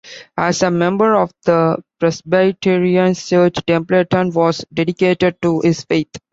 As 0.35 0.63
a 0.63 0.71
member 0.71 1.13
of 1.13 1.29
the 1.45 1.77
Presbyterian 1.99 3.13
Church, 3.13 3.63
Templeton 3.67 4.31
was 4.31 4.65
dedicated 4.73 5.39
to 5.43 5.59
his 5.59 5.83
faith. 5.83 6.09